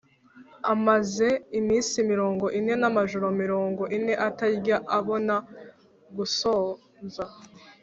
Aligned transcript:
”Amaze 0.73 1.27
iminsi 1.59 1.95
mirongo 2.11 2.45
ine 2.59 2.73
n’amajoro 2.81 3.27
mirongo 3.41 3.81
ine 3.97 4.13
atarya, 4.27 4.77
abona 4.97 5.35
gusonza 6.15 7.25